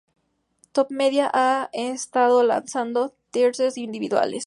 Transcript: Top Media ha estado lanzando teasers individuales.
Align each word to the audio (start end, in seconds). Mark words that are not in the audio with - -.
Top 0.73 0.87
Media 0.89 1.29
ha 1.31 1.69
estado 1.73 2.41
lanzando 2.41 3.13
teasers 3.29 3.77
individuales. 3.77 4.39